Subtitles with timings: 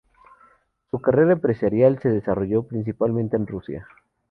[0.89, 3.87] Su carrera empresarial se desarrolló principalmente en Rusia.